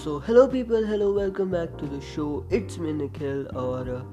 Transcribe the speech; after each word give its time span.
So 0.00 0.18
hello 0.18 0.46
people 0.46 0.84
hello 0.84 1.12
welcome 1.12 1.50
back 1.50 1.76
to 1.80 1.86
the 1.86 2.00
show 2.00 2.48
it's 2.52 2.78
me 2.78 2.92
Nikhil 2.92 3.46
और 3.56 4.12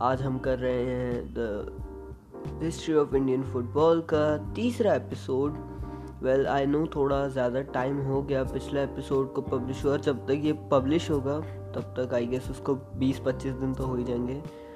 आज 0.00 0.22
हम 0.22 0.38
कर 0.38 0.58
रहे 0.58 0.84
हैं 0.84 1.34
the 1.38 2.60
history 2.62 2.94
of 2.94 3.16
Indian 3.16 3.42
football 3.42 4.00
का 4.00 4.52
तीसरा 4.54 4.94
एपिसोड 4.94 5.58
वेल 6.22 6.46
आई 6.46 6.66
नो 6.66 6.86
थोड़ा 6.86 7.28
ज़्यादा 7.28 7.60
टाइम 7.60 7.98
हो 7.98 8.22
गया 8.22 8.44
पिछला 8.44 8.82
एपिसोड 8.82 9.32
को 9.32 9.40
पब्लिश 9.42 9.84
हुआ 9.84 9.96
जब 9.96 10.26
तक 10.26 10.40
ये 10.44 10.52
पब्लिश 10.52 11.10
होगा, 11.10 11.40
तब 11.74 11.94
तक 11.98 12.14
आई 12.14 12.26
गेस 12.26 12.50
उसको 12.50 12.74
20-25 12.74 13.60
दिन 13.60 13.74
तो 13.74 13.84
हो 13.84 13.96
ही 13.96 14.04
जाएँगे. 14.04 14.67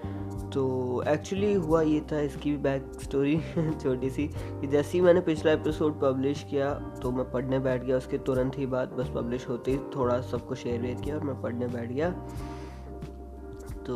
तो 0.55 1.03
एक्चुअली 1.09 1.53
हुआ 1.55 1.80
ये 1.82 2.00
था 2.12 2.21
इसकी 2.21 2.57
बैक 2.57 2.91
स्टोरी 3.03 3.37
छोटी 3.82 4.11
सी 4.11 4.27
कि 4.29 4.67
जैसे 4.67 4.99
ही 4.99 5.00
मैंने 5.00 5.21
पिछला 5.21 5.53
एपिसोड 5.53 6.00
पब्लिश 6.00 6.43
किया 6.50 6.72
तो 7.03 7.11
मैं 7.11 7.31
पढ़ने 7.31 7.58
बैठ 7.58 7.85
गया 7.85 7.96
उसके 7.96 8.18
तुरंत 8.18 8.58
ही 8.58 8.67
बाद 8.67 8.89
बस 8.89 9.08
पब्लिश 9.14 9.49
होते 9.49 9.71
ही 9.71 9.79
थोड़ा 9.96 10.21
सबको 10.21 10.54
शेयर 10.54 10.80
वेयर 10.80 11.00
किया 11.00 11.17
और 11.17 11.25
मैं 11.25 11.41
पढ़ने 11.43 11.67
बैठ 11.67 11.89
गया। 11.89 12.11
तो 13.86 13.94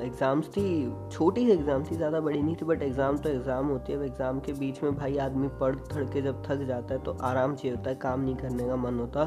एग्ज़ाम्स 0.00 0.46
थी, 0.48 0.92
छोटी 1.12 1.44
सी 1.46 1.52
एग्ज़ाम 1.52 1.82
थी, 1.84 1.96
ज़्यादा 1.96 2.20
बड़ी 2.20 2.40
नहीं 2.42 2.54
थी 2.56 2.64
बट 2.64 2.82
एग्ज़ाम 2.82 3.16
तो 3.18 3.28
एग्ज़ाम 3.28 3.66
होती 3.66 3.92
है। 3.92 3.98
अब 3.98 4.04
एग्ज़ाम 4.04 4.38
के 4.40 4.52
बीच 4.52 4.82
में 4.82 4.94
भाई 4.96 5.16
आदमी 5.18 5.48
पढ़ 5.60 5.76
थड़ 5.92 6.04
के 6.04 6.22
जब 6.22 6.42
थक 6.46 6.64
जाता 6.66 6.94
है 6.94 7.02
तो 7.04 7.16
आराम 7.22 7.54
चाहिए 7.54 7.76
होता 7.76 7.90
है, 7.90 7.96
काम 7.96 8.20
नहीं 8.20 8.36
करने 8.36 8.68
का 8.68 8.76
मन 8.76 8.98
होता। 8.98 9.24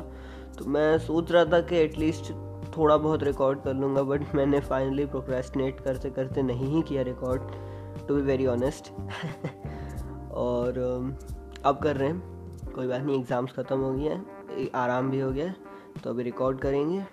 तो 0.58 0.66
मैं 0.66 0.98
सोच 1.00 1.32
रहा 1.32 1.46
था 1.46 1.60
कि 1.62 1.76
एटलीस्ट 1.76 2.32
थोड़ा 2.78 2.98
बहुत 2.98 3.24
रिकॉर्ड 3.24 3.62
कर 3.62 3.74
लूँगा 3.74 4.02
बट 4.04 4.36
मैंने 4.36 4.60
फाइनली 4.62 5.06
प्रोक्रेस्टिनेट 5.06 5.80
करते 5.80 6.10
करते 6.10 6.42
नहीं 6.42 6.68
ही 6.68 6.82
किया 6.82 7.02
record 7.04 7.42
to 8.08 8.16
be 8.16 8.22
very 8.22 8.46
honest 8.48 8.92
और 10.34 10.74
um, 10.80 11.12
अब 11.66 11.80
कर 11.84 11.96
रहे 11.96 12.10
हैं। 12.10 12.72
कोई 12.76 12.88
बात 12.88 13.02
नहीं 13.02 13.20
एग्ज़ाम्स 13.20 13.52
ख़त्म 13.52 13.80
हो 13.80 13.94
गया 13.94 14.12
हैं 14.12 14.70
आराम 14.76 15.10
भी 15.12 15.20
हो 15.20 15.32
गया 15.32 15.54
तो 16.04 16.10
अभी 16.10 16.24
रिकॉर्ड 16.24 16.60
करेंगे। 16.60 17.06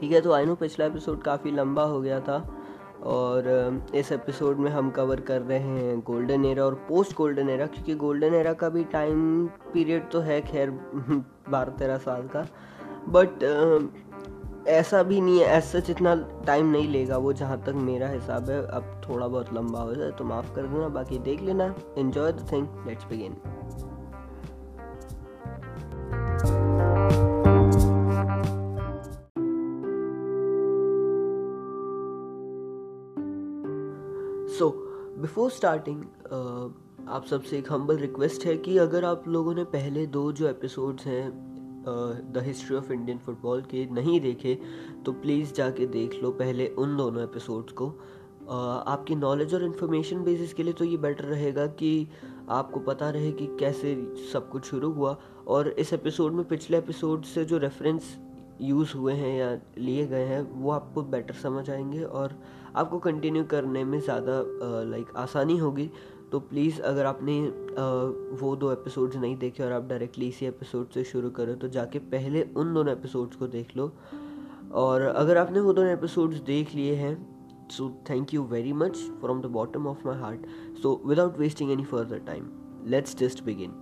ठीक 0.00 0.12
है 0.12 0.20
तो 0.20 0.32
आई 0.32 0.44
नो 0.46 0.54
पिछला 0.54 0.86
एपिसोड 0.86 1.22
काफ़ी 1.22 1.50
लंबा 1.50 1.82
हो 1.82 2.00
गया 2.00 2.20
था 2.20 2.38
और 3.02 3.44
um, 3.44 3.94
इस 3.94 4.12
एपिसोड 4.12 4.58
में 4.58 4.70
हम 4.70 4.90
कवर 4.90 5.20
कर 5.20 5.40
रहे 5.42 5.58
हैं 5.58 6.00
गोल्डन 6.06 6.44
एरा 6.44 6.64
और 6.64 6.74
पोस्ट 6.88 7.16
गोल्डन 7.16 7.48
एरा 7.48 7.66
क्योंकि 7.66 7.94
गोल्डन 7.94 8.34
एरा 8.34 8.52
का 8.52 8.68
भी 8.68 8.84
टाइम 8.92 9.46
पीरियड 9.72 10.10
तो 10.10 10.20
है 10.20 10.40
खैर 10.42 10.70
बारह 11.50 11.72
तेरह 11.72 11.98
साल 11.98 12.28
का। 12.36 12.46
बट 13.08 13.44
ऐसा 14.68 15.02
भी 15.02 15.20
नहीं 15.20 15.38
है 15.40 15.46
ऐसा 15.48 15.78
जितना 15.80 16.14
टाइम 16.46 16.70
नहीं 16.70 16.88
लेगा 16.88 17.16
वो 17.18 17.32
जहाँ 17.32 17.62
तक 17.64 17.74
मेरा 17.76 18.08
हिसाब 18.08 18.50
है। 18.50 18.60
अब 18.66 19.00
थोड़ा 19.08 19.26
बहुत 19.26 19.52
लंबा 19.54 19.80
हो 19.80 19.94
जाए 19.94 20.10
तो 20.10 20.24
माफ़ 20.24 20.54
कर 20.54 20.66
देना, 20.66 20.88
बाकी 20.88 21.18
देख 21.18 21.40
लेना। 21.42 21.74
Enjoy 21.98 22.32
the 22.32 22.46
thing 22.52 22.86
let's 22.86 23.04
begin 23.04 23.36
so 34.58 34.70
before 35.20 35.50
starting 35.50 36.02
आप 37.08 37.24
सबसे 37.26 37.58
एक 37.58 37.72
हम्बल 37.72 37.96
रिक्वेस्ट 37.96 38.44
है 38.46 38.56
कि 38.56 38.76
अगर 38.78 39.04
आप 39.04 39.28
लोगों 39.28 39.54
ने 39.54 39.64
पहले 39.66 40.06
दो 40.06 40.30
जो 40.32 40.48
एपिसोड्स 40.48 41.06
हैं 41.06 41.28
the 41.86 42.42
history 42.44 42.76
of 42.76 42.92
Indian 42.92 43.18
football 43.18 43.62
के 43.62 43.86
नहीं 43.92 44.20
देखे 44.20 44.58
तो 45.06 45.12
प्लीज़ 45.12 45.52
जाके 45.54 45.86
देख 45.86 46.22
लो 46.22 46.30
पहले 46.30 46.66
उन 46.68 46.96
दोनों 46.96 47.22
एपिसोड्स 47.24 47.72
को। 47.72 47.86
uh, 47.86 48.88
आपकी 48.88 49.14
नॉलेज 49.14 49.54
और 49.54 49.64
इन्फॉर्मेशन 49.64 50.22
बेसिस 50.24 50.54
के 50.54 50.62
लिए 50.62 50.72
तो 50.72 50.84
ये 50.84 50.96
बेटर 50.96 51.24
रहेगा 51.24 51.66
कि 51.66 52.08
आपको 52.50 52.80
पता 52.80 53.10
रहे 53.10 53.32
कि 53.32 53.46
कैसे 53.60 53.94
सब 54.32 54.48
कुछ 54.50 54.64
शुरू 54.64 54.90
हुआ। 54.92 55.16
और 55.48 55.68
इस 55.68 55.92
एपिसोड 55.92 56.32
में 56.32 56.44
पिछले 56.44 56.78
एपिसोड 56.78 57.22
से 57.24 57.44
जो 57.44 57.58
रेफरेंस 57.58 58.16
यूज़ 58.60 58.96
हुए 58.96 59.12
हैं 59.12 59.36
या 59.38 59.52
लिए 59.78 60.06
गए 60.06 60.24
हैं 60.24 60.40
वो 60.52 60.70
आपको 60.70 61.02
बेटर 61.02 61.34
समझ 61.34 61.68
आएँगे 61.70 62.02
और 62.02 62.34
आपको 62.76 62.98
कंटिन्यू 62.98 63.44
करने 63.44 63.84
में 63.84 64.00
ज़्यादा 64.00 64.42
लाइक 64.90 65.16
आसानी 65.16 65.56
होगी। 65.58 65.90
तो 66.32 66.40
प्लीज़ 66.40 66.80
अगर 66.80 67.06
आपने 67.06 67.40
वो 68.42 68.56
दो 68.56 68.72
एपिसोड्स 68.72 69.16
नहीं 69.16 69.36
देखे 69.36 69.62
और 69.62 69.72
आप 69.72 69.82
डायरेक्टली 69.82 70.28
इसी 70.28 70.46
एपिसोड 70.46 70.90
से 70.90 71.04
शुरू 71.04 71.30
करो 71.30 71.54
तो 71.54 71.68
जाके 71.68 71.98
पहले 71.98 72.42
उन 72.56 72.74
दोनों 72.74 72.92
एपिसोड्स 72.92 73.36
को 73.36 73.46
देख 73.46 73.76
लो। 73.76 73.92
और 74.72 75.00
अगर 75.00 75.36
आपने 75.36 75.60
वो 75.60 75.72
दोनों 75.72 75.92
एपिसोड्स 75.92 76.38
देख 76.38 76.74
लिए 76.74 76.94
हैं 76.94 77.14
so 77.68 78.02
thank 78.10 78.34
you 78.34 78.42
very 78.44 78.72
much 78.72 78.96
from 78.96 79.42
the 79.42 79.46
bottom 79.46 79.86
of 79.86 80.06
my 80.06 80.16
heart 80.16 80.46
so 80.82 81.02
without 81.06 81.38
wasting 81.38 81.70
any 81.70 81.84
further 81.84 82.18
time 82.18 82.50
let's 82.86 83.16
just 83.16 83.44
begin 83.44 83.72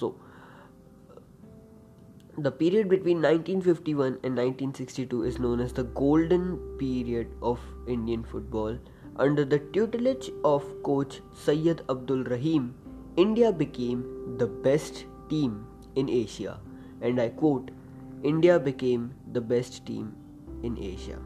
so 0.00 0.16
The 2.40 2.50
period 2.50 2.88
between 2.88 3.18
1951 3.20 4.14
and 4.24 4.38
1962 4.40 5.18
is 5.22 5.38
known 5.38 5.60
as 5.60 5.72
the 5.74 5.82
golden 5.98 6.44
period 6.78 7.34
of 7.42 7.58
Indian 7.86 8.22
football. 8.24 8.78
Under 9.16 9.44
the 9.44 9.58
tutelage 9.58 10.30
of 10.42 10.64
coach 10.82 11.20
Syed 11.34 11.82
Abdul 11.88 12.24
Rahim, 12.24 12.74
India 13.16 13.52
became 13.52 14.36
the 14.38 14.46
best 14.46 15.04
team 15.28 15.66
in 15.96 16.08
Asia. 16.08 16.58
And 17.02 17.20
I 17.20 17.28
quote, 17.28 17.70
India 18.22 18.58
became 18.58 19.12
the 19.32 19.40
best 19.40 19.84
team 19.84 20.14
in 20.62 20.78
Asia. 20.78 21.18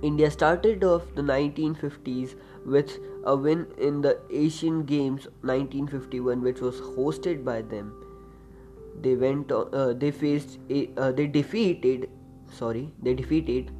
India 0.00 0.30
started 0.30 0.84
off 0.84 1.02
the 1.14 1.22
1950s 1.22 2.36
with 2.64 2.98
a 3.24 3.36
win 3.36 3.66
in 3.78 4.00
the 4.00 4.18
Asian 4.30 4.84
Games 4.84 5.26
1951, 5.42 6.40
which 6.40 6.60
was 6.60 6.80
hosted 6.80 7.44
by 7.44 7.62
them. 7.62 7.92
They 9.02 9.16
went, 9.16 9.50
uh, 9.50 9.92
they 9.92 10.12
faced, 10.12 10.58
uh, 10.96 11.12
they 11.12 11.26
defeated, 11.26 12.08
sorry, 12.50 12.92
they 13.02 13.14
defeated 13.14 13.70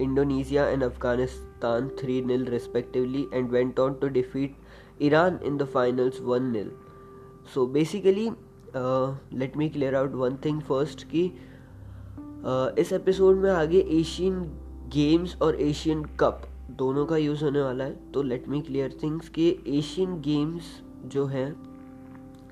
Indonesia 0.00 0.66
and 0.66 0.82
Afghanistan 0.82 1.90
3 1.96 2.20
0 2.26 2.50
respectively 2.52 3.26
and 3.32 3.50
went 3.50 3.78
on 3.78 3.98
to 4.00 4.10
defeat 4.10 4.56
Iran 5.00 5.40
in 5.42 5.58
the 5.58 5.66
finals 5.66 6.20
1 6.20 6.52
0. 6.52 6.70
So 7.46 7.66
basically, 7.66 8.32
uh, 8.74 9.14
let 9.32 9.56
me 9.56 9.70
clear 9.70 9.94
out 9.94 10.12
one 10.12 10.38
thing 10.38 10.60
first 10.60 11.04
कि 11.12 11.24
uh, 12.44 12.78
इस 12.78 12.92
episode 12.92 13.36
में 13.36 13.50
आगे 13.50 13.80
Asian 14.00 14.42
games 14.92 15.36
और 15.42 15.60
Asian 15.60 16.04
Cup 16.20 16.42
दोनों 16.78 17.06
का 17.06 17.16
use 17.16 17.44
होने 17.44 17.60
वाला 17.62 17.84
है 17.84 18.12
तो 18.12 18.22
लेट 18.22 18.48
मी 18.48 18.60
क्लियर 18.60 18.98
थिंग्स 19.02 19.28
कि 19.28 19.48
एशियन 19.78 20.20
गेम्स 20.20 20.70
जो 21.14 21.26
हैं 21.26 21.50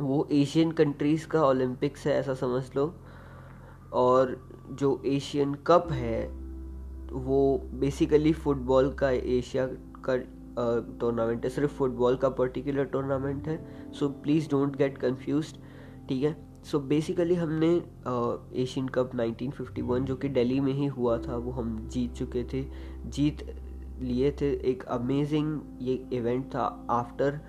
वो 0.00 0.26
एशियन 0.32 0.72
कंट्रीज़ 0.72 1.26
का 1.28 1.44
ओलंपिक्स 1.46 2.06
है 2.06 2.12
ऐसा 2.14 2.34
समझ 2.34 2.62
लो 2.76 2.92
और 3.92 4.36
जो 4.70 5.00
एशियन 5.06 5.54
कप 5.66 5.88
है 5.92 6.20
वो 7.12 7.38
बेसिकली 7.74 8.32
फ़ुटबॉल 8.32 8.92
का 8.92 9.10
एशिया 9.10 9.66
का 10.08 10.16
टूर्नामेंट 11.00 11.44
है। 11.44 11.50
सिर्फ़ 11.50 11.72
फुटबॉल 11.72 12.16
का 12.16 12.28
पर्टिकुलर 12.28 12.84
टूर्नामेंट 12.84 13.48
है। 13.48 13.92
So 13.92 14.08
please 14.22 14.48
don't 14.50 14.76
get 14.76 14.98
confuse 14.98 15.54
ठीक 16.08 16.22
है? 16.22 16.36
सो 16.64 16.78
बेसिकली 16.80 17.34
हमने 17.34 17.68
एशियन 18.62 18.88
कप 18.88 19.10
1951 19.16 20.04
जो 20.04 20.16
कि 20.16 20.28
दिल्ली 20.28 20.60
में 20.60 20.72
ही 20.72 20.86
हुआ 20.86 21.16
था, 21.18 21.36
वो 21.36 21.50
हम 21.50 21.88
जीत 21.88 22.12
चुके 22.14 22.44
थे। 22.44 22.64
जीत 23.06 23.44
लिए 24.00 24.30
थे। 24.40 24.52
एक 24.70 24.82
अमेजिंग 24.84 25.60
ये 25.80 25.94
इवेंट 26.12 26.44
था 26.54 26.86
आफ्टर 26.90 27.40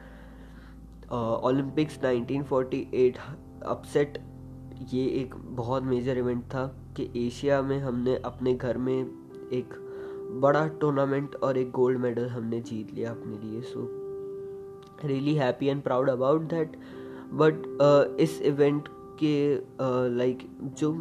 ओलंपिक्स 1.12 2.00
1948 2.00 3.18
अपसेट 3.66 4.18
ये 4.94 5.06
एक 5.22 5.34
बहुत 5.56 5.84
मेजर 5.84 6.18
इवेंट 6.18 6.44
था 6.46 6.66
कि 6.98 7.10
एशिया 7.18 7.62
में 7.62 7.80
हमने 7.80 8.16
अपने 8.16 8.54
घर 8.54 8.78
में 8.78 9.19
एक 9.54 9.74
बड़ा 10.42 10.68
टूर्नामेंट 10.82 11.36
और 11.36 11.58
एक 11.58 11.72
गोल्ड 11.72 12.00
मेडल 12.00 12.28
हमने 12.28 12.60
जीत 12.62 12.94
लिया 12.94 13.12
अपने 13.12 13.38
लिए 13.38 13.62
so 13.62 13.88
really 15.06 15.36
happy 15.36 15.68
and 15.68 15.82
proud 15.84 16.10
about 16.10 16.42
that 16.50 16.78
but 17.34 17.66
इस 18.20 18.42
इवेंट 18.42 18.88
के 19.24 19.56
लाइक 20.18 20.38
uh, 20.38 20.46
like, 20.46 20.80
जो 20.80 20.92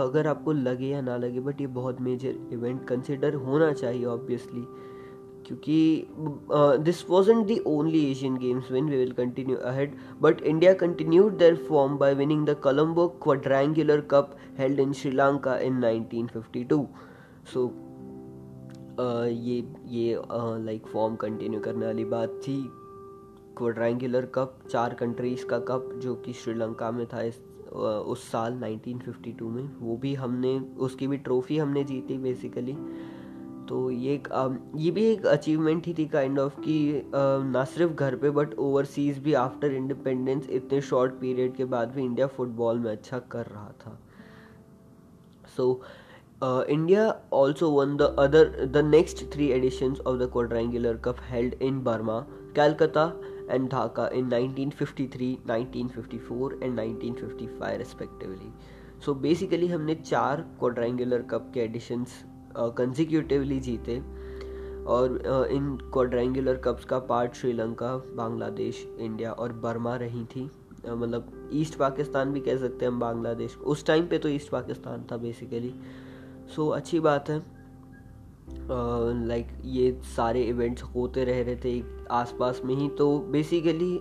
अगर 0.00 0.26
आपको 0.26 0.52
लगे 0.52 0.86
या 0.86 1.00
ना 1.00 1.16
लगे 1.16 1.40
बट 1.40 1.60
ये 1.60 1.66
बहुत 1.78 2.00
मेजर 2.00 2.48
इवेंट 2.52 2.86
कंसिडर 2.88 3.34
होना 3.34 3.72
चाहिए 3.72 4.04
ऑब्वियसली 4.04 4.64
क्योंकि 5.46 6.06
this 6.84 7.04
wasn't 7.10 7.46
the 7.46 7.58
only 7.66 8.04
Asian 8.10 8.36
Games 8.36 8.70
win 8.72 8.88
we 8.90 8.96
will 8.96 9.12
continue 9.12 9.56
ahead 9.56 9.94
but 10.22 10.40
India 10.42 10.72
continued 10.74 11.36
their 11.38 11.56
form 11.68 11.96
by 11.98 12.14
winning 12.14 12.46
the 12.46 12.56
Colombo 12.62 13.06
Quadrangular 13.22 14.00
Cup 14.10 14.36
held 14.58 14.80
in 14.80 14.92
Sri Lanka 14.92 15.56
in 15.58 15.80
1952 15.82 16.84
so 17.52 17.66
uh, 19.00 19.26
ये 19.26 19.56
ये 19.88 20.22
like 20.64 20.86
form 20.86 21.16
continue 21.16 21.60
करने 21.60 21.86
वाली 21.86 22.04
बात 22.04 22.40
थी। 22.42 22.62
Quadrangular 23.58 24.26
cup 24.26 24.58
चार 24.70 24.94
countries 24.94 25.44
का 25.46 25.58
cup 25.68 25.88
जो 26.02 26.14
कि 26.14 26.32
श्रीलंका 26.32 26.90
में 26.90 27.06
था 27.06 27.22
इस 27.22 27.38
uh, 27.38 28.02
उस 28.12 28.30
साल 28.30 28.60
1952 28.60 29.42
में 29.42 29.70
वो 29.78 29.96
भी 29.96 30.14
हमने 30.14 30.58
उसकी 30.78 31.06
भी 31.06 31.16
ट्रॉफी 31.16 31.58
हमने 31.58 31.84
जीती 31.84 32.18
बेसिकली 32.18 32.76
तो 33.68 33.90
ये 33.90 34.14
एक 34.14 34.28
ये 34.76 34.90
भी 34.90 35.04
एक 35.04 35.26
अचीवमेंट 35.26 35.86
ही 35.86 35.94
थी 35.98 36.06
काइंड 36.06 36.38
ऑफ़ 36.38 36.60
कि 36.60 37.10
ना 37.14 37.64
सिर्फ़ 37.64 37.92
घर 37.92 38.16
पे 38.16 38.30
बट 38.30 38.54
ओवरसीज 38.58 39.18
भी 39.18 39.34
आफ्टर 39.34 39.72
इंडिपेंडेंस 39.72 40.48
इतने 40.50 40.80
शॉर्ट 40.80 41.12
पीरियड 41.12 41.54
के 41.54 41.64
बाद 41.64 41.92
भी 41.94 42.04
इंडिया 42.04 42.26
फुटबॉल 42.26 42.78
में 42.78 42.90
अच्छा 42.92 43.18
कर 43.18 43.46
रहा 43.46 43.72
था। 43.80 43.98
So 45.56 45.80
India 46.42 47.02
also 47.32 47.68
won 47.70 47.96
the 47.96 48.02
other 48.18 48.64
the 48.66 48.76
next 48.84 49.24
three 49.32 49.48
edition 49.52 49.96
of 50.06 50.16
the 50.18 50.28
Quadrangular 50.32 50.96
Cup 50.96 51.16
held 51.22 51.54
in 51.62 51.82
Burma 51.84 52.18
Calcutta 52.56 53.04
and 53.50 53.68
Dhaka 53.70 54.08
in 54.14 54.30
1953, 54.30 55.28
1954 55.50 56.62
एंड 56.62 56.80
1955 56.80 57.76
respectively. 57.82 58.50
सो 59.04 59.14
बेसिकली 59.14 59.68
हमने 59.68 59.94
चार 59.94 60.40
क्वाड्रेंगुलर 60.58 61.22
कप 61.30 61.50
के 61.54 61.60
एडिशंस 61.60 62.24
कंजिक्यूटिवली 62.56 63.60
जीते। 63.60 63.98
और 64.86 65.48
इन 65.52 65.76
क्वाड्रेंगुलर 65.92 66.56
कप्स 66.64 66.84
का 66.84 66.98
पार्ट 66.98 67.34
श्रीलंका 67.34 67.96
बांग्लादेश 68.16 68.86
इंडिया 68.98 69.32
और 69.32 69.52
Burma 69.62 69.96
रही 69.96 70.24
थी। 70.26 70.50
मतलब 70.88 71.50
ईस्ट 71.52 71.74
पाकिस्तान 71.78 72.32
भी 72.32 72.40
कह 72.40 72.56
सकते 72.56 72.84
हैं 72.84 72.92
हम 72.92 73.00
बांग्लादेश। 73.00 73.56
उस 73.56 73.86
टाइम 73.86 74.06
पे 74.06 74.18
तो 74.18 74.28
ईस्ट 74.28 74.50
पाकिस्तान 74.50 75.06
था 75.12 75.16
बेसिकली 75.16 75.74
सो 76.56 76.66
so, 76.66 76.76
अच्छी 76.76 77.00
बात 77.00 77.30
है। 77.30 77.42
लाइक 79.26 79.48
uh, 79.48 79.64
ये 79.64 80.00
सारे 80.16 80.42
इवेंट्स 80.42 80.82
होते 80.82 81.24
रह 81.24 81.42
रहे 81.42 81.56
थे 81.56 81.82
आसपास 82.10 82.60
में 82.64 82.74
ही 82.74 82.88
तो 82.88 83.18
basically 83.18 84.00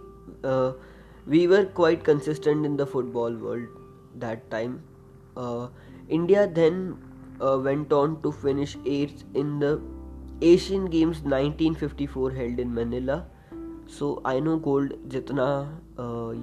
we 1.32 1.48
were 1.48 1.66
quite 1.66 2.04
consistent 2.04 2.66
in 2.66 2.76
the 2.76 2.86
football 2.86 3.36
world 3.38 3.68
that 4.20 4.44
time 4.52 4.80
India 6.10 6.46
then 6.46 6.96
went 7.42 7.94
on 7.94 8.16
to 8.24 8.32
finish 8.32 8.72
eighth 8.86 9.24
in 9.34 9.52
the 9.60 9.70
Asian 10.42 10.88
Games 10.88 11.20
1954 11.26 12.32
held 12.32 12.66
in 12.66 12.74
Manila. 12.80 13.20
So 13.90 14.24
I 14.26 14.42
know 14.42 14.58
gold 14.58 14.94
जितना 15.06 15.46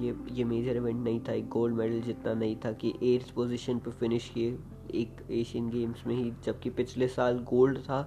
ये 0.03 0.15
ये 0.31 0.43
मेजर 0.43 0.75
इवेंट 0.75 1.03
नहीं 1.03 1.19
था 1.19 1.33
एक 1.33 1.47
gold 1.49 1.75
medal 1.75 2.01
जितना 2.01 2.33
नहीं 2.33 2.55
था 2.55 2.71
कि 2.71 2.93
एट्थ 3.03 3.33
पोजीशन 3.33 3.77
पे 3.79 3.91
फिनिश 3.91 4.29
किए। 4.33 4.57
एक 4.95 5.31
एशियन 5.31 5.69
गेम्स 5.69 6.07
में 6.07 6.15
ही 6.15 6.31
जबकि 6.43 6.69
पिछले 6.69 7.07
साल 7.07 7.39
गोल्ड 7.39 7.79
था 7.79 8.01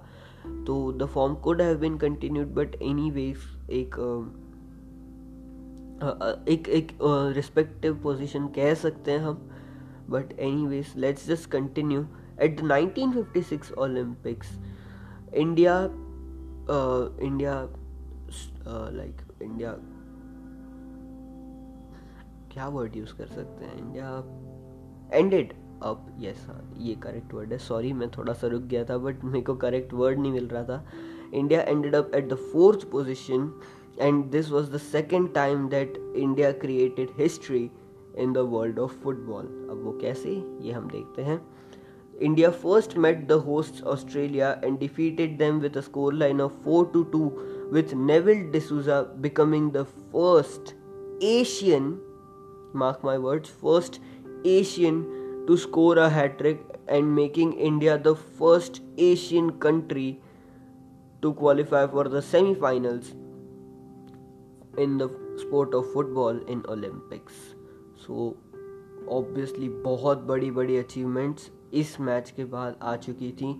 तो 0.66 0.92
the 0.92 1.06
form 1.06 1.34
could 1.34 1.62
have 1.62 1.78
been 1.78 1.98
continued 1.98 2.46
but 2.46 2.74
any 2.82 3.10
ways 3.10 3.36
एक 3.70 3.96
एक 6.48 6.68
एक 6.68 6.92
रिस्पेक्टिव 7.36 8.00
पोजीशन 8.02 8.46
कह 8.46 8.74
सकते 8.74 9.10
हैं 9.10 9.18
हम 9.18 9.50
but 10.10 10.32
any 10.32 10.66
ways 10.66 10.92
let's 10.96 11.26
just 11.28 11.50
continue 11.50 12.06
At 12.40 12.56
the 12.56 12.64
1956 12.64 13.72
Olympics, 13.76 14.48
India, 15.30 15.90
uh, 16.68 17.08
India, 17.20 17.68
uh, 18.66 18.90
like 18.90 19.20
India, 19.40 19.74
क्या 22.52 22.68
वर्ड 22.68 22.96
यूज़ 22.96 23.14
कर 23.14 23.26
सकते 23.26 23.64
हैं? 23.64 23.76
इंडिया 23.78 24.06
एंडेड 25.18 25.52
अब 25.82 26.06
यस 26.20 26.44
हाँ 26.48 26.60
ये 26.78 26.94
करेक्ट 27.02 27.34
वर्ड 27.34 27.52
है 27.52 27.58
सॉरी 27.58 27.92
मैं 27.92 28.10
थोड़ा 28.16 28.32
सा 28.32 28.46
रुक 28.46 28.62
गया 28.62 28.84
था 28.84 28.96
बट 28.98 29.24
मेरे 29.24 29.40
को 29.44 29.54
करेक्ट 29.64 29.92
वर्ड 29.94 30.18
नहीं 30.18 30.32
मिल 30.32 30.48
रहा 30.48 30.62
था 30.64 30.84
India 31.34 31.60
ended 31.62 31.94
up 31.94 32.10
at 32.14 32.28
the 32.28 32.34
fourth 32.52 32.90
position 32.90 33.52
and 34.00 34.24
this 34.30 34.50
was 34.50 34.70
the 34.72 34.78
second 34.78 35.32
time 35.34 35.68
that 35.68 35.96
India 36.16 36.52
created 36.64 37.10
history 37.18 37.70
in 38.18 38.32
the 38.32 38.38
world 38.52 38.78
of 38.78 38.98
football 39.02 39.46
अब 39.70 39.82
वो 39.84 39.98
कैसे 40.00 40.34
ये 40.62 40.72
हम 40.72 40.88
देखते 40.90 41.22
हैं 41.22 41.40
India 42.20 42.52
first 42.52 42.96
met 42.96 43.28
the 43.28 43.40
hosts 43.40 43.82
Australia 43.82 44.48
and 44.62 44.78
defeated 44.78 45.38
them 45.38 45.58
with 45.58 45.76
a 45.76 45.82
scoreline 45.82 46.38
of 46.38 46.52
4 46.64 46.92
to 46.92 47.04
2 47.12 47.68
with 47.72 47.94
Neville 47.94 48.42
D'Souza 48.52 48.98
becoming 49.20 49.70
the 49.70 49.84
first 50.12 50.74
Asian 51.22 51.98
mark 52.74 53.02
my 53.02 53.16
words 53.18 53.48
first 53.62 54.00
Asian 54.44 54.98
to 55.50 55.56
score 55.56 55.98
a 55.98 56.08
hat 56.08 56.38
trick 56.38 56.60
and 56.86 57.12
making 57.12 57.52
India 57.68 57.98
the 57.98 58.14
first 58.40 58.80
Asian 58.96 59.50
country 59.64 60.20
to 61.22 61.32
qualify 61.34 61.86
for 61.88 62.04
the 62.08 62.22
semi-finals 62.22 63.10
in 64.78 64.96
the 64.98 65.08
sport 65.38 65.74
of 65.74 65.92
football 65.92 66.38
in 66.46 66.62
Olympics. 66.68 67.34
So 68.06 68.36
obviously 69.08 69.68
बहुत 69.88 70.22
बड़ी 70.30 70.50
बड़ी 70.60 70.78
achievements 70.84 71.50
इस 71.74 71.98
match 72.00 72.30
के 72.36 72.44
बाद 72.54 72.78
आ 72.82 72.94
चुकी 72.96 73.30
थी 73.40 73.52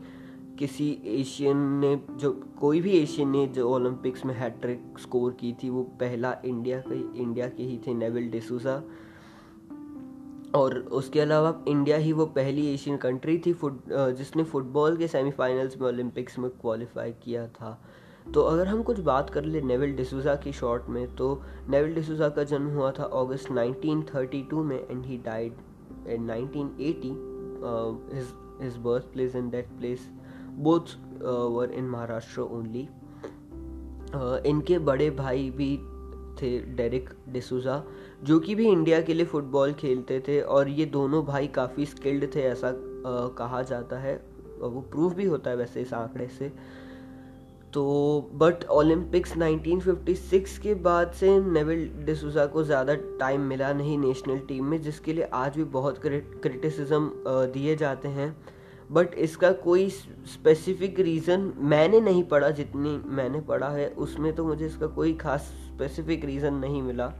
किसी 0.58 0.90
एशियन 1.20 1.56
ने 1.80 1.94
जो 2.20 2.30
कोई 2.60 2.80
भी 2.80 2.96
एशियन 2.98 3.28
ने 3.28 3.46
जो 3.56 3.68
ओलंपिक्स 3.74 4.24
में 4.24 4.34
हैट्रिक 4.34 4.98
स्कोर 5.02 5.36
की 5.40 5.52
थी 5.62 5.70
वो 5.70 5.82
पहला 6.00 6.36
इंडिया 6.44 6.80
का 6.86 6.94
इंडिया 7.22 7.48
के 7.48 7.62
ही 7.62 7.78
थे 7.86 7.94
नेविल 7.94 8.30
डिसूजा 8.30 8.82
और 10.54 10.78
उसके 10.78 11.20
अलावा 11.20 11.64
इंडिया 11.68 11.96
ही 11.96 12.12
वो 12.12 12.26
पहली 12.26 12.74
एशियन 12.74 12.96
कंट्री 12.96 13.42
थी 13.46 13.52
फुट 13.52 13.82
जिसने 13.92 14.44
फुटबॉल 14.44 14.96
के 14.96 15.08
सेमीफाइनल्स 15.08 15.80
में 15.80 15.88
ओलंपिक्स 15.88 16.38
में 16.38 16.50
क्वालिफाई 16.50 17.12
किया 17.12 17.46
था। 17.46 17.82
तो 18.34 18.42
अगर 18.42 18.66
हम 18.66 18.82
कुछ 18.82 19.00
बात 19.00 19.30
कर 19.30 19.44
ले 19.44 19.60
नेविल 19.60 19.96
डिसूजा 19.96 20.34
की 20.34 20.52
शॉर्ट 20.52 20.82
में 20.88 21.16
तो 21.16 21.42
नेविल 21.68 21.94
डिसूजा 21.94 22.28
का 22.28 22.44
जन्म 22.44 22.66
हुआ 22.66 22.90
था 22.90 23.04
अगस्त 23.04 23.48
1932 23.48 24.52
में 24.52 24.88
and 24.88 25.06
he 25.06 25.18
died 25.18 25.52
in 26.06 26.28
1980 26.30 27.30
uh, 27.60 27.92
his 28.14 28.32
his 28.62 28.76
birthplace 28.76 29.34
and 29.34 29.52
that 29.52 29.78
place 29.78 30.00
both 30.56 30.96
uh, 31.24 31.48
were 31.50 31.70
in 31.78 31.84
Maharashtra 31.84 32.40
only 32.40 32.88
इनके 34.50 34.78
बड़े 34.78 35.10
भाई 35.10 35.50
भी 35.50 35.78
थे 36.42 36.58
डेरिक 36.76 37.10
डिसूजा 37.28 37.82
जो 38.24 38.38
कि 38.38 38.54
भी 38.54 38.66
इंडिया 38.66 39.00
के 39.00 39.14
लिए 39.14 39.26
फुटबॉल 39.26 39.72
खेलते 39.72 40.20
थे 40.28 40.40
और 40.40 40.68
ये 40.68 40.86
दोनों 40.88 41.24
भाई 41.24 41.46
काफ़ी 41.54 41.86
स्किल्ड 41.86 42.34
थे 42.34 42.42
ऐसा 42.42 42.70
uh, 42.70 43.36
कहा 43.38 43.62
जाता 43.62 43.98
है। 43.98 44.14
वो 44.60 44.80
प्रूफ 44.90 45.14
भी 45.14 45.24
होता 45.24 45.50
है 45.50 45.56
वैसे 45.56 45.80
इस 45.80 45.92
आंकड़े 45.94 46.28
से। 46.28 46.52
तो 47.72 47.82
बट 48.34 48.64
ओलंपिक्स 48.70 49.32
1956 49.32 50.56
के 50.58 50.74
बाद 50.82 51.12
से 51.12 51.28
नेविल 51.42 51.88
डिसूजा 52.06 52.46
को 52.46 52.62
ज़्यादा 52.62 52.94
टाइम 53.20 53.40
मिला 53.40 53.72
नहीं 53.72 53.98
नेशनल 53.98 54.38
टीम 54.38 54.64
में 54.64 54.80
जिसके 54.82 55.12
लिए 55.12 55.28
आज 55.34 55.56
भी 55.56 55.64
बहुत 55.74 56.00
क्रिटिसिज्म 56.02 57.10
दिए 57.26 57.76
जाते 57.76 58.08
हैं। 58.08 58.36
बट 58.90 59.14
इसका 59.14 59.52
कोई 59.52 59.88
स्पेसिफिक 59.90 61.00
रीज़न 61.00 61.52
मैंने 61.58 62.00
नहीं 62.00 62.24
पढ़ा 62.24 62.50
जितनी 62.50 62.96
मैंने 63.06 63.40
पढ़ा 63.40 63.68
है 63.68 63.88
उसमें 64.06 64.32
तो 64.34 64.44
मुझे 64.44 64.66
इसका 64.66 64.86
कोई 64.86 65.14
खास 65.14 65.52
स्पेसिफिक 65.66 66.24
रीज़न 66.24 66.54
नहीं 66.54 66.82
मिला। 66.82 67.12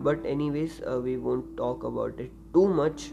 But 0.00 0.26
any 0.26 0.50
ways 0.50 0.80
we 1.04 1.16
won't 1.16 1.56
talk 1.56 1.84
about 1.84 2.20
it 2.20 2.32
too 2.54 2.66
much 2.74 3.10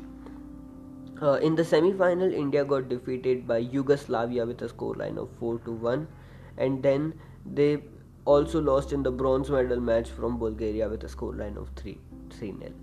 in 1.43 1.55
the 1.55 1.63
semifinal 1.63 2.33
India 2.33 2.63
got 2.63 2.87
defeated 2.89 3.47
by 3.47 3.69
Yugoslavia 3.73 4.43
with 4.43 4.65
score 4.67 4.97
line 4.97 5.17
of 5.17 5.39
four 5.39 5.61
two 5.65 5.71
one 5.81 6.07
and 6.57 6.83
then 6.83 7.13
they 7.45 7.83
also 8.25 8.59
lost 8.59 8.93
in 8.93 9.03
the 9.03 9.11
bronze 9.11 9.49
medal 9.49 9.79
match 9.79 10.09
from 10.09 10.37
Bulgaria 10.37 10.89
with 10.89 11.03
a 11.03 11.07
scoreline 11.07 11.57
of 11.57 11.69
3 11.75 11.97
3 12.31 12.51
nil. 12.51 12.73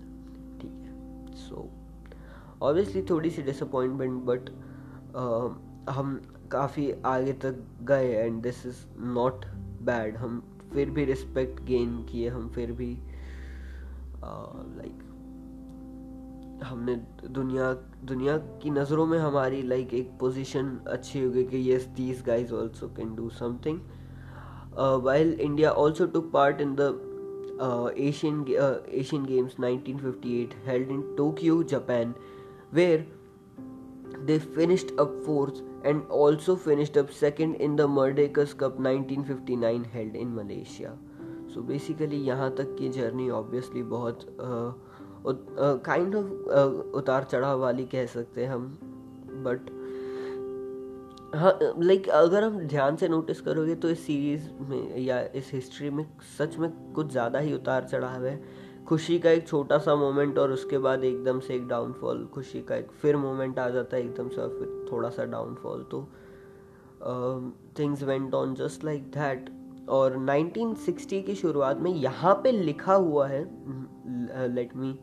So 1.49 1.69
obviously 2.61 3.01
थोड़ी 3.09 3.29
सी 3.29 3.43
but 4.25 4.49
uh, 4.49 4.64
हम 5.15 6.19
काफ़ी 6.51 6.91
आगे 7.05 7.33
तक 7.43 7.63
गए 7.81 8.11
and 8.13 8.41
this 8.43 8.65
is 8.65 8.85
not 9.15 9.45
bad 9.81 10.17
हम 10.17 10.41
फिर 10.73 10.89
भी 10.89 11.05
respect 11.05 11.63
gain 11.63 11.97
किए 12.03 12.29
हम 12.29 12.47
फिर 12.55 12.71
भी 12.71 12.91
लाइक 14.23 15.03
हमने 16.63 16.95
दुनिया 17.29 17.73
दुनिया 18.05 18.37
की 18.61 18.69
नज़रों 18.69 19.05
में 19.05 19.17
हमारी 19.19 19.61
लाइक 19.61 19.93
एक 19.93 20.11
पोजीशन 20.19 20.77
अच्छी 20.87 21.23
हो 21.23 21.31
गई 21.31 21.43
कि 21.43 21.57
yes 21.71 21.85
these 21.97 22.21
guys 22.21 22.53
also 22.53 22.87
can 22.87 23.15
do 23.15 23.29
something 23.29 23.79
while 25.03 25.33
India 25.33 25.71
also 25.71 26.05
took 26.05 26.31
part 26.31 26.61
in 26.61 26.75
the 26.79 26.93
Asian 27.97 28.45
Asian 28.89 29.25
games 29.25 29.55
1958 29.59 30.55
held 30.65 30.89
in 30.89 31.03
Tokyo, 31.17 31.63
Japan, 31.63 32.13
where 32.71 33.05
they 34.25 34.39
finished 34.39 34.91
up 34.97 35.13
fourth 35.25 35.61
and 35.83 36.05
also 36.09 36.55
finished 36.55 36.97
up 36.97 37.11
second 37.11 37.55
in 37.55 37.75
the 37.75 37.87
Merdekers 37.87 38.57
Cup 38.57 38.79
1959 38.79 39.83
held 39.93 40.15
in 40.15 40.33
Malaysia. 40.35 40.97
So 41.53 41.61
basically 41.61 42.25
यहाँ 42.27 42.49
तक 42.55 42.75
की 42.79 42.89
journey 42.89 43.29
obviously 43.29 43.83
बहुत 43.83 44.25
uh, 44.39 44.73
kind 45.85 46.15
of 46.15 46.25
उतार 46.97 47.23
चढ़ाव 47.23 47.59
वाली 47.59 47.85
कह 47.85 48.05
सकते 48.05 48.43
हैं 48.43 48.49
हम 48.49 48.67
बट 49.45 49.69
हाँ 51.35 51.57
लाइक 51.61 52.09
अगर 52.09 52.43
हम 52.43 52.59
ध्यान 52.67 52.95
से 52.95 53.07
नोटिस 53.07 53.41
करोगे 53.41 53.75
तो 53.75 53.89
इस 53.89 54.05
सीरीज़ 54.05 54.49
में 54.69 54.97
या 54.97 55.19
इस 55.35 55.51
हिस्ट्री 55.53 55.89
में 55.89 56.05
सच 56.37 56.57
में 56.57 56.69
कुछ 56.93 57.11
ज़्यादा 57.11 57.39
ही 57.39 57.53
उतार 57.53 57.83
चढ़ाव 57.83 58.25
है 58.25 58.35
खुशी 58.87 59.19
का 59.19 59.29
एक 59.29 59.47
छोटा 59.47 59.77
सा 59.77 59.95
मोमेंट 59.95 60.37
और 60.37 60.51
उसके 60.51 60.77
बाद 60.77 61.03
एकदम 61.03 61.39
से 61.39 61.55
एक 61.55 61.67
डाउनफॉल 61.67 62.25
खुशी 62.33 62.61
का 62.61 62.75
एक 62.75 62.87
फिर 62.91 63.17
मोमेंट 63.17 63.59
आ 63.59 63.69
जाता 63.69 63.97
है, 63.97 64.03
एकदम 64.03 64.29
से 64.29 64.41
और 64.41 64.49
फिर 64.49 64.89
थोड़ा 64.91 65.09
सा 65.09 65.25
डाउनफॉल 65.25 65.83
तो 65.83 66.09
things 67.79 68.03
went 68.03 68.33
on 68.33 68.53
just 68.53 68.83
like 68.83 69.03
that 69.03 69.49
और 69.89 70.25
1960 70.25 71.23
की 71.23 71.35
शुरुआत 71.35 71.77
में 71.77 71.91
यहाँ 71.91 72.35
पे 72.35 72.51
लिखा 72.51 72.93
हुआ 72.93 73.27
है 73.27 73.43
let 74.53 74.75
me 74.75 74.99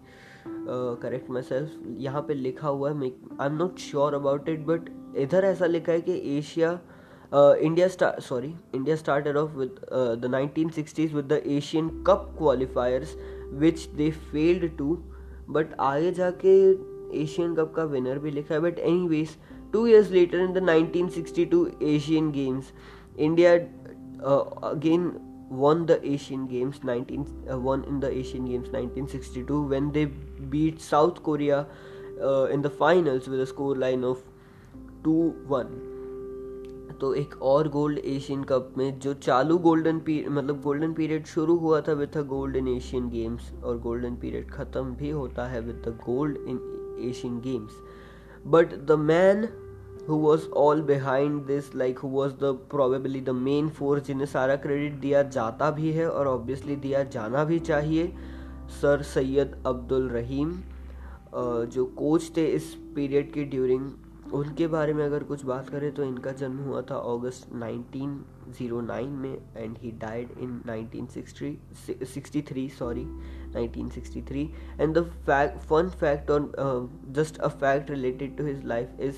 correct 1.03 1.31
my 1.31 1.43
self 1.43 1.71
यहाँ 1.87 2.23
पे 2.23 2.35
लिखा 2.35 2.69
हुआ 2.69 2.91
है 2.91 3.01
I 3.41 3.47
am 3.47 3.57
not 3.57 3.79
sure 3.79 4.15
about 4.15 4.49
it 4.49 4.67
but 4.67 5.15
इधर 5.17 5.45
ऐसा 5.45 5.67
लिखा 5.67 5.93
है 5.93 6.01
कि 6.01 6.39
Asia 6.39 6.81
India 7.55 8.17
sorry 8.19 8.55
India 8.75 8.97
started 8.97 9.37
off 9.37 9.51
with 9.51 9.71
the 9.93 10.53
1960s 10.67 11.12
with 11.12 11.25
the 11.25 11.43
Asian 11.47 12.05
cup 12.07 12.35
qualifiers 12.39 13.17
which 13.61 13.87
they 13.97 14.11
failed 14.11 14.77
to 14.79 14.95
but 15.51 15.75
आगे 15.81 16.13
जाके 16.13 16.55
एशियन 17.23 17.55
कप 17.55 17.73
का 17.77 17.85
विनर 17.85 18.19
भी 18.19 18.31
लिखा 18.31 18.55
है। 18.55 18.61
But 18.61 18.79
any 18.79 19.09
ways 19.09 19.37
two 19.73 19.87
years 19.87 20.11
later 20.11 20.41
in 20.41 20.53
the 20.53 20.59
nineteen 20.59 21.09
sixty 21.09 21.45
two 21.45 21.67
Asian 21.83 22.31
games 22.33 22.73
India 23.19 23.53
again 24.69 25.11
won 25.53 25.85
the 25.87 26.01
Asian 26.05 26.47
games 26.47 26.81
won 26.85 27.85
in 27.89 28.01
the 28.01 28.11
Asian 28.13 28.45
games 28.45 28.73
nineteen 28.73 29.07
sixty 29.07 29.43
two 29.43 29.63
when 29.69 29.91
they 29.91 30.05
beat 30.51 30.79
South 30.81 31.23
Korea 31.25 31.61
in 32.53 32.63
the 32.63 32.71
finals 32.79 33.29
with 33.29 33.45
score 33.45 33.79
line 33.79 34.05
of 34.05 34.23
two 35.05 35.17
one 35.47 35.92
तो 37.03 37.15
एक 37.15 37.35
और 37.43 37.69
gold 37.69 37.99
Asian 37.99 38.43
cup 38.45 38.75
में 38.79 38.99
जो 38.99 39.13
चालू 39.15 39.57
golden 39.59 39.99
period 39.99 40.29
मतलब 40.29 40.61
golden 40.63 40.93
period 40.93 41.27
शुरू 41.27 41.57
हुआ 41.59 41.81
था 41.81 41.93
with 41.93 42.11
the 42.17 42.27
gold 42.27 42.57
in 42.57 42.69
Asian 42.69 43.09
games 43.11 43.53
और 43.65 43.79
गोल्डन 43.79 44.17
पीरियड 44.17 44.51
ख़त्म 44.51 44.95
भी 44.95 45.11
होता 45.11 45.47
है 45.47 45.61
with 45.61 45.83
the 45.87 45.99
gold 46.05 46.37
in 46.37 46.61
Asian 47.09 47.41
games 47.41 47.73
but 48.47 48.75
the 48.87 48.99
man 48.99 49.49
who 50.09 50.17
was 50.17 50.49
all 50.57 50.83
behind 50.83 51.43
this 51.47 51.75
like 51.77 51.99
who 51.99 52.09
was 52.09 52.33
the 52.33 52.59
probably 52.75 53.25
the 53.27 53.31
main 53.41 53.69
force 53.69 54.05
जिन्हें 54.05 54.27
सारा 54.27 54.57
क्रेडिट 54.57 55.01
दिया 55.01 55.23
जाता 55.23 55.71
भी 55.71 55.93
है 55.93 56.09
और 56.11 56.27
ऑब्वियसली 56.27 56.77
दिया 56.77 57.03
जाना 57.03 57.45
भी 57.45 57.59
चाहिए, 57.59 58.13
सर 58.81 59.03
सैयद 59.03 59.63
अब्दुल 59.67 60.09
रहीम 60.09 60.55
जो 61.67 61.85
कोच 61.99 62.31
थे 62.37 62.47
इस 62.47 62.75
पीरियड 62.95 63.33
के 63.33 63.45
ड्यूरिंग 63.45 63.91
उनके 64.35 64.67
बारे 64.67 64.93
में 64.95 65.05
अगर 65.05 65.23
कुछ 65.25 65.45
बात 65.45 65.69
करें 65.69 65.93
तो 65.95 66.05
इनका 66.05 66.33
जन्म 66.41 66.59
हुआ 66.65 66.81
था 66.91 66.97
अगस्त 67.09 67.49
1909 67.53 69.07
में 69.17 69.39
and 69.57 69.77
he 69.79 69.91
died 70.01 70.31
in 70.39 70.61
1963 70.67 72.69
sorry 72.79 73.05
1963 73.53 74.47
and 74.81 74.99
the 74.99 75.03
fun 75.69 75.89
fact 76.01 76.31
और 76.31 76.51
just 77.11 77.39
a 77.39 77.49
fact 77.61 77.91
related 77.91 78.37
to 78.39 78.45
his 78.47 78.65
life 78.65 79.01
is 79.01 79.17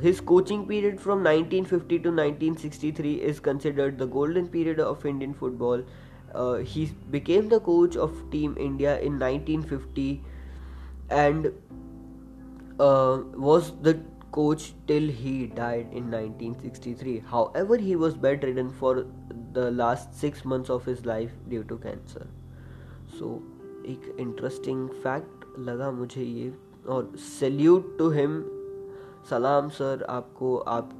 his 0.00 0.20
coaching 0.24 0.66
period 0.68 0.98
from 0.98 1.26
1950 1.26 2.02
to 2.04 2.10
1963 2.12 3.14
is 3.28 3.40
considered 3.40 3.96
the 3.98 4.08
golden 4.10 4.46
period 4.48 4.80
of 4.80 5.06
Indian 5.06 5.32
football 5.32 5.84
he 6.68 6.86
became 7.10 7.48
the 7.48 7.60
coach 7.64 7.96
of 7.98 8.22
team 8.30 8.56
India 8.58 8.96
in 8.98 9.18
1950 9.18 10.16
and 11.12 11.52
uh, 12.78 13.18
was 13.34 13.72
the 13.82 14.00
coach 14.32 14.74
till 14.86 15.08
he 15.08 15.46
died 15.46 15.88
in 15.92 16.10
1963. 16.10 17.22
However, 17.30 17.76
he 17.76 17.96
was 17.96 18.14
bedridden 18.14 18.70
for 18.70 19.06
the 19.52 19.70
last 19.70 20.14
six 20.14 20.44
months 20.44 20.70
of 20.70 20.84
his 20.84 21.04
life 21.06 21.32
due 21.48 21.64
to 21.64 21.76
cancer. 21.78 22.26
So, 23.18 23.40
एक 23.86 24.16
interesting 24.20 24.88
fact 25.02 25.58
लगा 25.66 25.90
मुझे 25.92 26.22
ये 26.22 26.52
और 26.88 27.12
salute 27.20 27.96
to 27.98 28.08
him 28.10 28.40
सलाम 29.30 29.68
sir 29.78 30.04
आपको 30.10 30.56
आप 30.76 30.90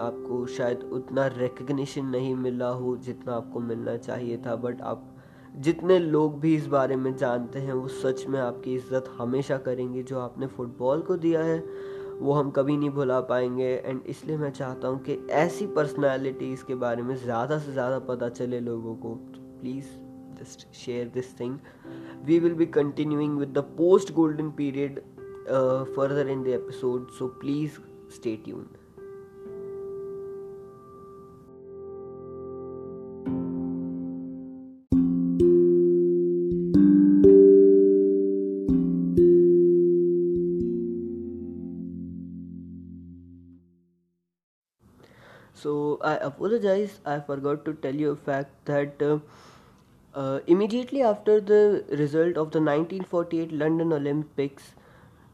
आपको 0.00 0.46
शायद 0.56 0.82
उतना 0.92 1.26
रिकग्निशन 1.36 2.06
नहीं 2.06 2.34
मिला 2.34 2.68
हो 2.80 2.96
जितना 3.06 3.34
आपको 3.34 3.60
मिलना 3.60 3.96
चाहिए 3.96 4.36
था 4.46 4.56
बट 4.64 4.80
आप 4.92 5.04
जितने 5.58 5.98
लोग 5.98 6.38
भी 6.40 6.54
इस 6.56 6.66
बारे 6.66 6.96
में 6.96 7.14
जानते 7.16 7.58
हैं 7.58 7.72
वो 7.72 7.88
सच 7.88 8.24
में 8.28 8.38
आपकी 8.40 8.74
इज़्ज़त 8.74 9.10
हमेशा 9.18 9.58
करेंगे। 9.58 10.02
जो 10.02 10.18
आपने 10.20 10.46
फुटबॉल 10.46 11.00
को 11.02 11.16
दिया 11.16 11.42
है 11.44 11.58
वो 12.20 12.32
हम 12.32 12.50
कभी 12.50 12.76
नहीं 12.76 12.90
भुला 12.90 13.20
पाएँगे। 13.20 13.74
एंड 13.76 14.00
इसलिए 14.06 14.36
मैं 14.36 14.50
चाहता 14.52 14.88
हूँ 14.88 15.02
कि 15.04 15.18
ऐसी 15.36 15.66
पर्सनैलिटीज़ 15.76 16.64
के 16.64 16.74
बारे 16.76 17.02
में 17.02 17.14
ज़्यादा 17.16 17.58
से 17.58 17.72
ज़्यादा 17.72 17.98
पता 18.08 18.28
चले 18.30 18.60
लोगों 18.60 18.94
को। 18.96 19.14
Please 19.60 19.86
just 20.40 20.66
share 20.76 21.08
this 21.14 21.38
thing. 21.40 21.58
We 22.24 22.38
will 22.38 22.54
be 22.54 22.66
continuing 22.80 23.38
with 23.38 23.52
the 23.58 23.64
post 23.78 24.12
golden 24.14 24.50
period 24.50 25.00
further 25.96 26.24
in 26.28 26.40
the 26.44 26.52
episode, 26.54 27.12
so 27.18 27.26
please 27.42 27.76
stay 28.14 28.32
tuned. 28.36 28.74
Apologize. 46.30 46.96
I 47.04 47.20
forgot 47.28 47.64
to 47.66 47.76
tell 47.84 48.02
you 48.06 48.16
a 48.16 48.16
fact 48.30 48.72
that 48.72 49.06
uh, 49.10 49.18
uh, 50.14 50.40
immediately 50.46 51.06
after 51.12 51.40
the 51.52 51.62
result 52.02 52.42
of 52.44 52.52
the 52.58 52.60
1948 52.60 53.56
London 53.64 53.96
Olympics, 54.02 54.74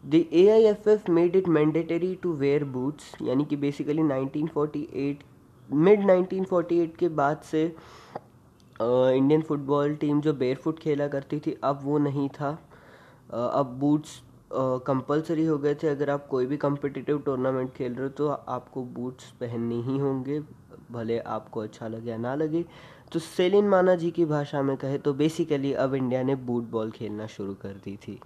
F 0.04 0.88
F 0.90 1.10
made 1.10 1.36
it 1.36 1.46
mandatory 1.48 2.14
to 2.22 2.32
wear 2.36 2.64
boots 2.72 3.14
यानी 3.22 3.44
कि 3.50 3.56
basically 3.56 4.02
1948 4.02 5.22
mid 5.72 6.02
1948 6.06 6.96
के 6.98 7.08
बाद 7.20 7.40
से 7.50 7.64
Indian 8.80 9.42
football 9.42 9.94
team 10.00 10.20
जो 10.20 10.32
bare 10.42 10.56
foot 10.64 10.78
खेला 10.78 11.06
करती 11.08 11.38
थी 11.46 11.56
अब 11.64 11.80
वो 11.82 11.98
नहीं 11.98 12.28
था. 12.28 12.50
Uh, 13.34 13.48
अब 13.60 13.76
बूट्स 13.80 14.20
कंपलसरी 14.52 15.44
uh, 15.44 15.50
हो 15.50 15.58
गए 15.58 15.74
थे. 15.74 15.88
अगर 15.88 16.10
आप 16.10 16.26
कोई 16.30 16.46
भी 16.46 16.56
कम्पिटिटिव 16.56 17.18
टूर्नामेंट 17.26 17.72
खेल 17.74 17.94
रहे 17.94 18.02
हो 18.02 18.08
तो 18.18 18.28
आपको 18.28 18.82
बूट्स 18.98 19.30
पहनने 19.40 19.80
ही 19.82 19.98
होंगे. 19.98 20.40
भले 20.92 21.18
आपको 21.18 21.60
अच्छा 21.60 21.88
लगे 21.88 22.10
या 22.10 22.16
ना 22.16 22.34
लगे 22.34 22.64
तो 23.12 23.18
सेलिन 23.18 23.68
माना 23.68 23.94
जी 23.94 24.10
की 24.10 24.24
भाषा 24.24 24.62
में 24.62 24.76
कहे 24.76 24.98
तो 24.98 25.14
बेसिकली 25.14 25.72
अब 25.72 25.94
इंडिया 25.94 26.22
ने 26.22 26.34
बूट 26.34 26.64
बॉल 26.70 26.90
खेलना 26.90 27.26
शुरू 27.26 27.54
कर 27.54 27.68
दी 27.68 27.96
थी। 27.96 28.20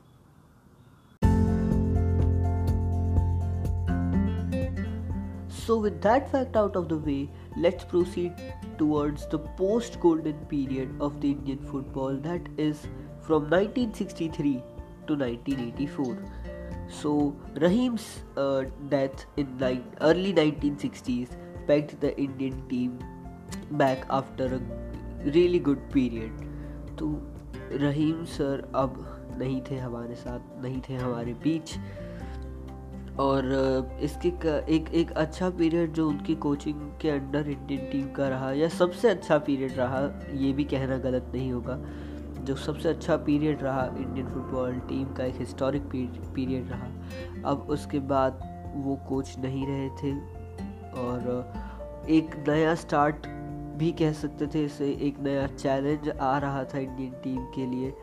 So 5.66 5.80
with 5.80 5.92
that 5.92 6.26
fact 6.28 6.56
out 6.56 6.76
of 6.76 6.86
the 6.86 6.92
way 6.92 7.28
let's 7.58 7.84
proceed 7.84 8.32
towards 8.78 9.26
the 9.26 9.34
post 9.34 10.00
golden 10.00 10.32
period 10.32 11.00
of 11.00 11.14
the 11.14 11.24
Indian 11.24 11.58
football 11.58 12.16
that 12.16 12.60
is 12.60 12.76
from 13.26 13.48
1963 13.48 14.54
to 15.08 15.16
1984 15.16 16.16
so 16.90 17.36
Rahim's 17.56 18.24
death 18.90 19.38
in 19.38 19.82
early 20.00 20.32
1960s 20.32 21.47
pegged 21.68 22.00
the 22.00 22.10
Indian 22.18 22.60
team 22.68 22.98
back 23.80 24.04
after 24.10 24.46
a 24.56 24.60
really 25.36 25.60
good 25.68 25.88
period. 25.94 26.44
तो 26.98 27.08
Rahim 27.78 28.24
sir 28.24 28.70
अब 28.74 29.04
नहीं 29.38 29.60
थे 29.70 29.76
हमारे 29.78 30.14
साथ, 30.14 30.62
नहीं 30.62 30.80
थे 30.88 30.94
हमारे 30.94 31.32
बीच। 31.42 31.76
और 33.20 33.44
इसके 34.02 34.28
एक 34.74 34.88
एक 34.94 35.10
अच्छा 35.10 35.50
पीरियड 35.50 35.92
जो 35.92 36.08
उनकी 36.08 36.34
कोचिंग 36.34 36.80
के 37.00 37.10
अंडर 37.10 37.48
इंडियन 37.48 37.90
टीम 37.92 38.10
का 38.12 38.28
रहा, 38.28 38.52
या 38.52 38.68
सबसे 38.68 39.08
अच्छा 39.08 39.38
पीरियड 39.38 39.72
रहा, 39.76 40.00
ये 40.34 40.52
भी 40.52 40.64
कहना 40.64 40.98
गलत 40.98 41.30
नहीं 41.34 41.52
होगा। 41.52 41.78
जो 42.44 42.54
सबसे 42.56 42.88
अच्छा 42.88 43.16
पीरियड 43.16 43.62
रहा 43.62 43.84
इंडियन 43.98 44.26
फुटबॉल 44.26 44.78
टीम 44.88 45.12
का, 45.14 45.24
एक 45.24 45.34
हिस्टोरिक 45.34 45.82
पीरियड 46.34 46.68
रहा। 46.68 46.86
अब 47.50 47.66
उसके 47.70 47.98
बाद 47.98 48.40
वो 48.76 48.96
कोच 49.08 49.34
नहीं 49.38 49.66
रहे 49.66 49.88
थे। 50.02 50.37
और 50.94 51.52
एक 52.08 52.44
नया 52.48 52.74
स्टार्ट 52.74 53.26
भी 53.78 53.92
कह 53.92 54.12
सकते 54.12 54.46
थे, 54.46 54.64
इसे 54.64 54.90
एक 54.90 55.20
नया 55.20 55.46
चैलेंज 55.46 56.08
आ 56.08 56.38
रहा 56.38 56.64
था 56.64 56.78
इंडियन 56.78 57.10
टीम 57.10 57.44
के 57.44 57.66
लिए। 57.66 57.94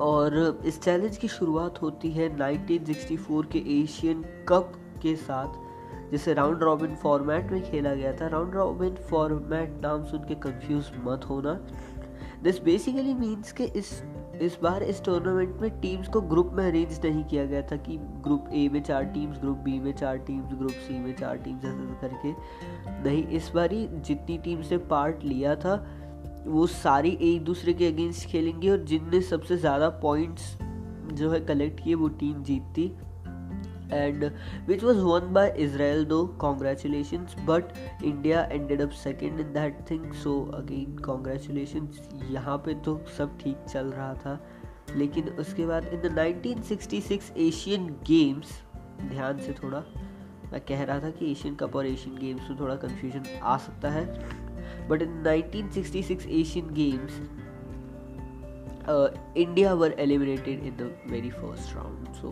और, 0.00 0.60
इस 0.64 0.80
चैलेंज 0.80 1.16
की 1.16 1.28
शुरुआत 1.28 1.82
होती 1.82 2.10
है 2.10 2.36
1964 2.36 3.46
के 3.46 3.82
एशियन 3.82 4.22
कप 4.48 4.72
के 5.02 5.16
साथ, 5.16 5.48
जिसे 6.10 6.34
राउंड 6.34 6.62
रॉबिन 6.62 6.96
फॉर्मेट 6.96 7.52
में 7.52 7.70
खेला 7.70 7.94
गया 7.94 8.12
था। 8.12 8.26
राउंड 8.26 8.54
रॉबिन 8.54 8.94
फॉर्मेट 8.94 9.80
नाम 9.82 10.04
सुन 10.04 10.20
के 10.20 10.34
कंफ्यूज 10.34 10.92
मत 11.04 11.24
होना। 11.24 11.66
दिस 12.42 12.62
बेसिकली 12.62 13.14
मीन्स 13.14 13.52
के 13.52 13.64
इस 13.64 14.02
इस 14.42 14.58
बार 14.62 14.82
इस 14.82 15.04
टूर्नामेंट 15.04 15.60
में 15.60 15.80
टीम्स 15.80 16.08
को 16.08 16.20
ग्रुप 16.20 16.50
में 16.52 16.64
अरेंज 16.66 17.00
नहीं 17.04 17.24
किया 17.24 17.44
गया 17.46 17.62
था 17.62 17.76
कि 17.76 17.96
ग्रुप 17.98 18.48
ए 18.52 18.68
में 18.68 18.82
चार 18.82 19.04
टीम्स 19.04 19.38
ग्रुप 19.38 19.56
बी 19.56 19.78
में 19.80 19.92
चार 19.92 20.16
टीम्स 20.16 20.54
ग्रुप 20.54 20.70
सी 20.70 20.98
में 20.98 21.14
चार 21.16 21.36
टीम्स 21.36 21.64
ऐसे 21.64 22.08
करके। 22.08 22.32
नहीं, 23.02 23.26
इस 23.26 23.50
बार 23.54 23.72
ही 23.72 23.86
जितनी 23.86 24.38
टीम्स 24.38 24.70
ने 24.72 24.78
पार्ट 24.78 25.24
लिया 25.24 25.54
था, 25.56 25.74
वो 26.46 26.66
सारी 26.66 27.18
एक 27.20 27.44
दूसरे 27.44 27.72
के 27.72 27.86
अगेंस्ट 27.86 28.28
खेलेंगी 28.28 28.70
और 28.70 28.84
जिनने 28.84 29.20
सबसे 29.20 29.56
ज़्यादा 29.56 29.88
पॉइंट्स 29.88 30.56
जो 31.12 31.30
है 31.30 31.40
कलेक्ट 31.40 31.84
किए, 31.84 31.94
वो 31.94 32.08
टीम 32.08 32.42
जीतती। 32.42 32.92
And, 33.96 34.24
which 34.68 34.82
was 34.88 35.02
won 35.08 35.28
by 35.36 35.44
Israel, 35.64 36.04
though, 36.12 36.26
congratulations. 36.44 37.36
But 37.50 37.72
India 38.10 38.42
ended 38.56 38.82
up 38.86 38.96
second 39.02 39.44
in 39.44 39.52
that 39.58 39.80
thing, 39.90 40.06
so 40.24 40.34
again, 40.60 40.96
congratulations. 41.08 42.00
यहाँ 42.30 42.56
पे 42.66 42.74
तो 42.84 42.98
सब 43.18 43.38
ठीक 43.38 43.64
चल 43.72 43.92
रहा 43.92 44.14
था। 44.14 44.38
लेकिन 44.96 45.28
उसके 45.40 45.66
बाद 45.66 45.84
इन 45.84 46.00
द 46.00 46.14
1966 46.18 47.36
एशियन 47.36 47.86
गेम्स 48.06 48.60
ध्यान 49.02 49.38
से 49.38 49.52
थोड़ा, 49.52 49.78
मैं 50.52 50.60
कह 50.60 50.82
रहा 50.82 51.00
था 51.00 51.10
कि 51.10 51.30
एशियन 51.32 51.54
कप 51.54 51.76
और 51.76 51.86
एशियन 51.86 52.16
गेम्स 52.16 52.48
में 52.50 52.58
थोड़ा 52.60 52.74
कन्फ्यूज़न 52.76 53.24
आ 53.42 53.56
सकता 53.56 53.90
है। 53.90 54.04
But 54.88 55.02
in 55.02 55.22
1966 55.22 56.26
Asian 56.26 56.72
games 56.74 57.20
India 59.36 59.72
were 59.74 59.92
eliminated 59.98 60.62
in 60.62 60.76
the 60.76 60.96
very 61.10 61.30
first 61.30 61.74
round 61.76 62.06
so 62.14 62.30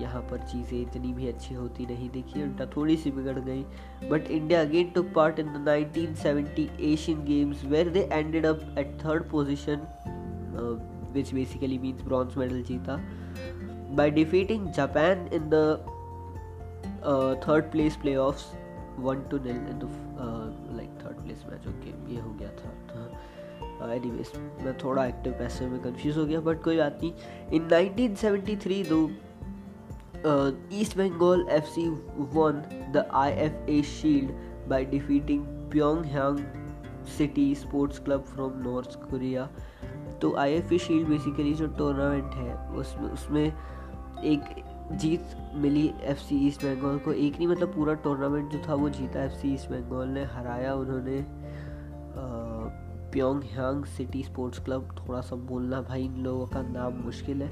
यहाँ 0.00 0.22
पर 0.30 0.38
चीज़ें 0.42 0.80
इतनी 0.80 1.12
भी 1.12 1.28
अच्छी 1.28 1.54
होती 1.54 1.86
नहीं 1.86 2.08
देखिए 2.10 2.42
उल्टा 2.42 2.66
थोड़ी 2.76 2.96
सी 2.96 3.10
बिगड़ 3.10 3.38
गई। 3.38 3.64
But 4.10 4.30
India 4.30 4.60
again 4.60 4.90
took 4.90 5.12
part 5.14 5.38
in 5.38 5.52
the 5.54 5.68
1970 5.68 6.80
Asian 6.82 7.24
games 7.24 7.64
where 7.64 7.88
they 7.88 8.08
ended 8.12 8.46
up 8.46 8.60
at 8.78 8.96
third 9.04 9.28
position 9.30 9.86
which 11.14 11.32
basically 11.34 11.78
means 11.78 12.02
bronze 12.02 12.36
medal 12.38 12.62
जीता। 12.62 12.96
By 13.96 14.10
defeating 14.10 14.70
Japan 14.72 15.28
in 15.34 15.48
the 15.54 15.64
third 17.46 17.70
place 17.72 17.96
play 17.96 18.16
off 18.16 18.44
one 19.00 19.22
two 19.30 19.38
nil 19.38 19.56
in 19.70 19.78
the 19.78 19.90
like 20.76 20.90
third 21.04 21.22
place 21.22 21.44
match 21.50 21.68
okay 21.68 22.14
ये 22.14 22.20
हो 22.20 22.30
गया 22.40 22.48
था 22.48 22.70
any 23.92 24.10
uh, 24.22 24.36
मैं 24.64 24.76
थोड़ा 24.78 25.04
active 25.06 25.32
पैसे 25.32 25.66
में 25.66 25.80
confuse 25.82 26.16
हो 26.18 26.24
गया 26.26 26.40
बट 26.40 26.62
कोई 26.62 26.76
बात 26.76 26.98
नहीं। 27.02 27.12
इन 27.52 27.68
1973 27.68 28.88
दो 28.88 28.98
uh, 30.24 30.52
East 30.70 30.96
Bengal 30.96 31.44
FC 31.46 31.98
won 32.32 32.64
the 32.92 33.06
IFA 33.10 33.84
Shield 33.84 34.32
by 34.68 34.84
defeating 34.84 35.46
Pyongyang 35.70 36.44
City 37.04 37.54
Sports 37.54 37.98
Club 37.98 38.26
from 38.26 38.62
North 38.62 39.00
Korea. 39.08 39.48
तो 40.20 40.34
I 40.36 40.52
F 40.52 40.72
A 40.74 40.78
shield 40.78 41.08
basically 41.08 41.52
जो 41.54 41.66
टूर्नामेंट 41.76 42.34
है 42.34 42.56
उसमें 42.78 43.08
उसमें 43.10 43.44
एक 44.24 44.40
जीत 44.92 45.36
मिली 45.54 45.86
एफ़ 46.02 46.18
सी 46.18 46.36
ईस्ट 46.46 46.64
बंगाल 46.64 46.98
को। 46.98 47.12
एक 47.12 47.36
नहीं 47.36 47.46
मतलब 47.48 47.74
पूरा 47.74 47.94
टूर्नामेंट 48.04 48.50
जो 48.52 48.58
था 48.68 48.74
वो 48.74 48.88
जीता 48.88 49.22
एफ़ 49.24 49.32
सी 49.32 49.52
ईस्ट 49.54 49.70
बंगाल 49.70 50.08
ने 50.08 50.24
हराया 50.24 50.74
उन्होंने। 50.74 51.24
प्योंग 53.12 53.84
सिटी 53.84 54.22
स्पोर्ट्स 54.22 54.58
क्लब 54.64 54.96
थोड़ा 54.98 55.20
सा 55.20 55.36
बोलना 55.36 55.80
भाई 55.82 56.04
इन 56.04 56.16
लोगों 56.24 56.46
का 56.46 56.62
नाम 56.62 57.02
मुश्किल 57.04 57.42
है। 57.42 57.48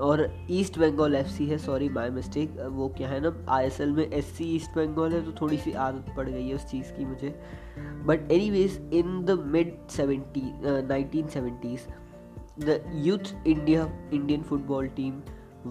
और 0.00 0.20
ईस्ट 0.50 0.78
बंगाल 0.78 1.14
एफ़ 1.14 1.40
है 1.42 1.58
सॉरी 1.58 1.88
माई 1.88 2.10
मिस्टेक 2.10 2.56
वो 2.72 2.88
क्या 2.88 3.08
है 3.08 3.20
ना 3.20 3.32
आई 3.48 3.66
एस 3.66 3.80
एल 3.80 3.90
में 3.92 4.06
एस 4.06 4.26
सी 4.36 4.44
ईस्ट 4.56 4.76
बंगाल 4.76 5.12
है 5.12 5.24
तो 5.24 5.32
थोड़ी 5.40 5.56
सी 5.56 5.72
आदत 5.72 6.14
पड़ 6.16 6.28
गई 6.28 6.48
है 6.48 6.54
उस 6.54 6.64
चीज़ 6.66 6.92
की 6.92 7.04
मुझे। 7.04 7.34
But 8.06 8.32
any 8.32 8.64
in 8.98 9.24
the 9.24 9.38
mid 9.46 9.74
seventy 9.90 10.42
nineteen 10.64 11.26
seventies 11.28 11.86
the 12.60 12.80
youth 13.04 13.34
India 13.46 13.88
Indian 14.12 14.42
football 14.42 14.86
team 14.96 15.20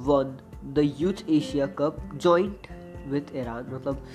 won 0.06 0.38
the 0.74 0.92
youth 1.00 1.30
Asia 1.30 1.66
cup 1.80 1.98
joint 2.16 2.68
with 3.08 3.36
Iran 3.36 3.74
मतलब 3.74 4.06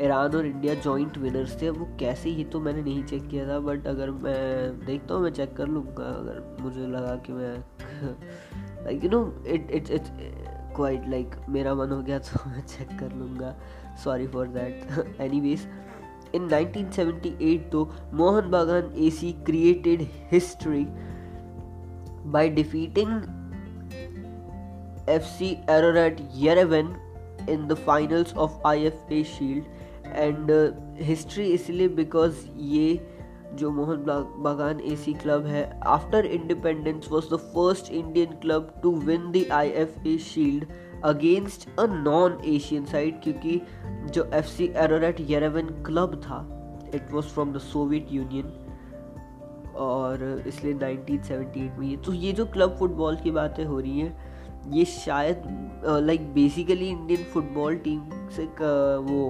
ईरान 0.00 0.36
और 0.36 0.46
इंडिया 0.46 0.74
जॉइंट 0.74 1.18
विनर्स 1.18 1.60
थे। 1.62 1.70
वो 1.70 1.88
कैसे 2.00 2.30
ही 2.30 2.44
तो 2.44 2.60
मैंने 2.60 2.82
नहीं 2.82 3.02
चेक 3.04 3.28
किया 3.28 3.48
था 3.48 3.58
बट 3.60 3.86
अगर 3.86 4.10
मैं 4.10 4.84
देखता 4.86 5.14
हूँ, 5.14 5.22
मैं 5.22 5.30
चेक 5.30 5.56
कर 5.56 5.68
लूँगा, 5.68 6.04
अगर 6.04 6.56
मुझे 6.60 6.86
लगा 6.86 7.14
कि 7.26 7.32
मैं 7.32 7.62
like 8.84 9.04
you 9.04 9.10
know 9.10 9.22
it 9.46 9.70
it 9.70 9.90
it 9.90 10.08
quite 10.76 11.08
like 11.08 11.36
मेरा 11.48 11.74
मन 11.74 11.90
हो 11.90 12.02
गया 12.02 12.18
तो 12.18 12.50
मैं 12.50 12.60
चेक 12.60 12.98
कर 12.98 13.12
लूँगा। 13.12 13.54
Sorry 14.04 14.26
for 14.26 14.46
that 14.46 15.20
any 15.20 15.40
ways 15.40 15.66
in 16.34 16.48
1978 16.48 17.70
तो 17.72 17.84
Mohun 18.14 18.50
Bagan 18.50 18.92
A 18.96 19.10
C 19.10 19.32
created 19.46 20.06
history 20.32 20.84
by 22.32 22.48
defeating 22.48 23.10
F 25.08 25.22
C 25.22 25.50
Ararat 25.70 26.20
Yerevan 26.36 26.94
in 27.50 27.66
the 27.68 27.74
finals 27.74 28.34
of 28.34 28.66
I 28.66 28.84
F 28.84 29.12
A 29.12 29.22
shield 29.24 29.64
and 30.06 30.50
history 31.02 31.44
इसलिए 31.44 31.88
बिकॉज़ 31.88 32.46
ये 32.58 33.11
जो 33.56 33.70
मोहन 33.70 34.04
बागान 34.42 34.80
एसी 34.80 35.12
क्लब 35.14 35.46
है 35.46 35.80
after 35.86 36.26
independence 36.26 37.08
was 37.12 37.34
the 37.34 37.36
first 37.54 37.92
Indian 37.92 38.32
club 38.42 38.72
to 38.82 38.94
win 39.00 39.30
the 39.32 39.44
I 39.52 39.68
F 39.68 40.08
A 40.08 40.16
shield 40.18 40.66
against 41.04 41.68
a 41.78 41.86
non 41.86 42.38
Asian 42.46 42.84
side 42.84 43.22
क्योंकि 43.22 43.60
जो 44.10 44.30
F 44.34 44.46
C 44.46 44.72
Ararat 44.76 45.20
Yerevan 45.20 45.66
club 45.86 46.20
था 46.20 46.40
it 46.94 47.12
was 47.12 47.26
from 47.26 47.52
the 47.52 47.58
Soviet 47.58 48.08
Union 48.12 48.52
और 49.76 50.44
इसलिए 50.46 50.74
1978 50.74 51.78
में 51.78 51.86
ये 51.88 51.96
तो 51.96 52.12
ये 52.12 52.32
जो 52.32 52.46
क्लब 52.46 52.76
फुटबॉल 52.78 53.16
की 53.16 53.30
बातें 53.30 53.64
हो 53.64 53.78
रही 53.80 54.00
हैं, 54.00 54.16
ये 54.72 54.84
शायद 54.84 55.42
like 55.86 56.32
basically 56.34 56.88
Indian 56.88 57.24
football 57.24 57.76
team 57.76 58.00
से 58.28 58.44
वो 58.44 59.22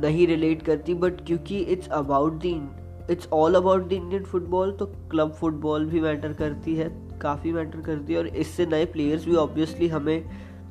नहीं 0.00 0.26
रिलेट 0.26 0.62
करती 0.62 0.94
बट 0.94 1.24
क्योंकि 1.26 1.58
it's 1.58 1.88
about 1.88 2.42
the 2.44 3.08
it's 3.10 3.28
all 3.32 3.54
about 3.54 3.88
the 3.88 3.92
Indian 3.92 4.24
football 4.24 4.72
तो 4.72 4.86
क्लब 5.10 5.32
फुटबॉल 5.32 5.84
भी 5.86 6.00
मैटर 6.00 6.32
करती 6.32 6.74
है, 6.74 6.88
काफ़ी 7.22 7.52
मैटर 7.52 7.80
करती 7.80 8.12
है, 8.12 8.18
और 8.18 8.26
इससे 8.26 8.66
नए 8.66 8.84
प्लेयर्स 8.84 9.24
भी 9.24 9.34
ऑब्वियसली 9.36 9.88
हमें 9.88 10.24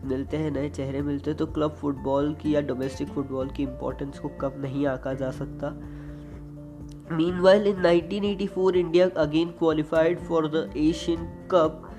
मिलते 0.05 0.38
हैं, 0.38 0.51
नए 0.51 0.69
चेहरे 0.69 1.01
मिलते 1.01 1.29
हैं 1.31 1.38
तो 1.38 1.45
क्लब 1.47 1.75
फुटबॉल 1.81 2.33
की 2.33 2.55
या 2.55 2.62
डोमेस्टिक 2.62 3.07
फुटबॉल 3.07 3.49
की 3.49 3.63
इम्पोर्टेंस 3.63 4.19
को 4.19 4.29
कब 4.41 4.55
नहीं 4.62 4.86
आका 4.88 5.13
जा 5.13 5.31
सकता। 5.31 5.69
Meanwhile 7.39 7.67
in 7.67 7.81
1984 7.83 8.75
India 8.75 9.07
again 9.17 9.49
qualified 9.59 10.19
for 10.19 10.47
the 10.47 10.69
Asian 10.77 11.25
cup 11.51 11.89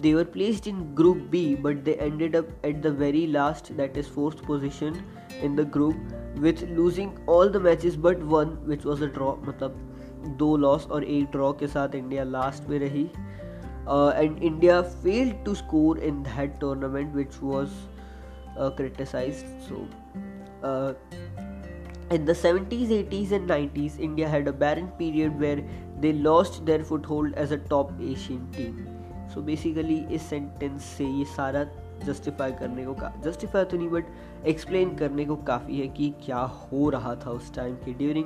they 0.00 0.14
were 0.14 0.24
placed 0.24 0.66
in 0.66 0.94
group 0.94 1.30
b 1.30 1.54
but 1.54 1.84
they 1.84 1.94
ended 1.96 2.34
up 2.34 2.46
at 2.64 2.82
the 2.82 2.90
very 2.90 3.26
last 3.26 3.76
that 3.76 3.96
is 3.96 4.08
fourth 4.08 4.42
position 4.42 5.02
in 5.42 5.54
the 5.54 5.64
group 5.64 5.96
with 6.46 6.62
losing 6.70 7.12
all 7.26 7.48
the 7.48 7.60
matches 7.60 7.96
but 7.96 8.22
one 8.22 8.56
which 8.66 8.84
was 8.84 9.02
a 9.02 9.08
draw 9.18 9.36
मतलब 9.48 9.82
दो 10.38 10.56
loss 10.56 10.86
और 10.92 11.04
एक 11.04 11.30
draw 11.32 11.52
के 11.60 11.66
साथ 11.66 11.94
India 11.94 12.22
last 12.24 12.68
में 12.68 12.78
रही 12.78 13.04
and 14.22 14.42
India 14.42 14.80
failed 14.82 15.44
to 15.44 15.54
score 15.54 15.98
in 16.08 16.22
that 16.22 16.58
tournament 16.60 17.14
which 17.14 17.38
was 17.42 17.68
criticized 18.76 19.44
so 19.68 19.78
uh, 20.68 20.94
in 22.10 22.24
the 22.24 22.32
70s 22.32 22.92
80s 22.98 23.32
and 23.38 23.50
90s 23.50 23.98
india 24.06 24.28
had 24.34 24.48
a 24.48 24.54
barren 24.62 24.86
period 25.00 25.38
where 25.44 25.62
they 26.04 26.12
lost 26.28 26.64
their 26.70 26.84
foothold 26.90 27.34
as 27.44 27.52
a 27.56 27.58
top 27.72 27.90
asian 28.12 28.46
team 28.56 28.89
So 29.31 29.37
basically 29.37 30.05
इस 30.11 30.21
sentence 30.21 30.83
से 30.83 31.05
ये 31.05 31.25
सारा 31.25 31.63
justify 32.05 32.51
करने 32.51 32.85
को 32.85 32.93
का 32.93 33.13
justify 33.25 33.63
तो 33.63 33.77
नहीं 33.77 33.89
but 33.89 34.05
explain 34.45 34.95
करने 34.95 35.25
को 35.25 35.35
काफ़ी 35.35 35.79
है 35.79 35.87
कि 35.87 36.13
क्या 36.25 36.37
हो 36.37 36.89
रहा 36.89 37.15
था 37.15 37.31
उस 37.31 37.53
टाइम 37.53 37.75
के 37.75 37.93
ड्यूरिंग 37.93 38.25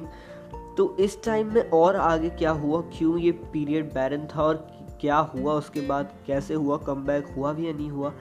तो 0.78 0.98
इस 0.98 1.24
टाइम 1.24 1.54
में 1.54 1.70
और 1.70 1.96
आगे 1.96 2.30
क्या 2.30 2.52
हुआ? 2.52 2.82
क्यों 2.82 3.18
ये 3.18 3.32
पीरियड 3.32 3.94
बैरन 3.94 4.28
था 4.36 4.44
और 4.44 4.68
क्या 5.02 5.18
हुआ 5.18 5.54
उसके 5.54 5.82
बाद? 5.82 6.14
कैसे 6.28 6.54
हुआ? 6.54 6.78
कम 6.78 7.22
हुआ 7.38 7.54
भी 7.54 7.68
या 7.68 7.74
नहीं 7.74 7.90
हुआ? 7.90 8.14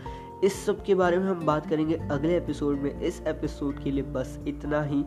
इस 0.45 0.67
सब 0.67 0.85
के 0.85 0.95
बारे 0.95 1.19
में 1.19 1.27
हम 1.27 1.47
बात 1.47 1.69
करेंगे 1.69 1.95
अगले 1.95 2.37
एपिसोड 2.37 2.79
में। 2.79 3.01
इस 3.01 3.23
एपिसोड 3.27 3.83
के 3.83 3.91
लिए 3.91 4.03
बस 4.03 4.41
इतना 4.49 4.83
ही। 4.83 5.05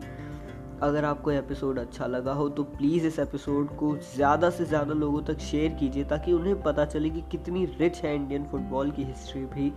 अगर 0.82 1.04
आपको 1.04 1.30
एपिसोड 1.30 1.78
अच्छा 1.78 2.06
लगा 2.06 2.32
हो 2.32 2.48
तो 2.48 2.62
प्लीज़ 2.64 3.06
इस 3.06 3.18
एपिसोड 3.18 3.76
को 3.76 3.94
ज़्यादा 4.14 4.50
से 4.50 4.64
ज़्यादा 4.64 4.94
लोगों 4.94 5.22
तक 5.22 5.38
शेयर 5.40 5.72
कीजिए, 5.74 6.04
ताकि 6.04 6.32
उन्हें 6.32 6.60
पता 6.62 6.84
चले 6.84 7.10
कि 7.10 7.22
कितनी 7.30 7.64
रिच 7.80 8.00
है 8.02 8.14
इंडियन 8.14 8.44
फुटबॉल 8.44 8.90
की 8.90 9.04
हिस्ट्री 9.04 9.44
भी। 9.46 9.72